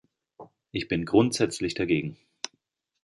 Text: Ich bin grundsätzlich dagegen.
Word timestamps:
Ich 0.71 0.87
bin 0.87 1.05
grundsätzlich 1.05 1.75
dagegen. 1.75 2.17